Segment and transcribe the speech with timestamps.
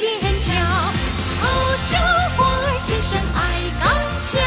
[0.00, 1.44] 坚强，好
[1.76, 1.98] 小
[2.34, 2.38] 伙，
[2.86, 3.38] 天生爱
[3.82, 3.84] 钢
[4.24, 4.40] 枪，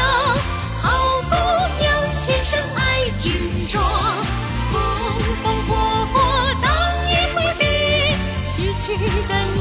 [0.82, 1.32] 好姑
[1.78, 1.94] 娘，
[2.26, 3.80] 天生爱军装，
[4.72, 4.74] 风
[5.44, 5.76] 风火
[6.12, 6.14] 火
[6.60, 6.66] 当
[7.08, 7.64] 一回兵，
[8.44, 8.96] 失去
[9.28, 9.53] 的。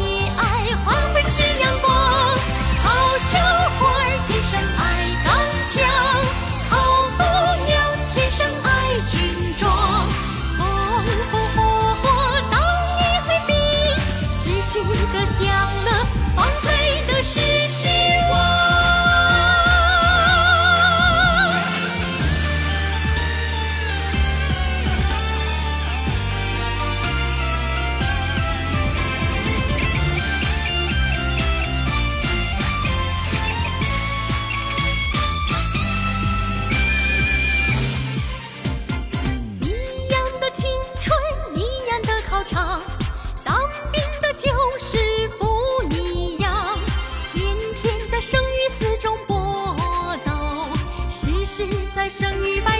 [52.04, 52.73] 在生与败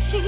[0.00, 0.18] Chỉ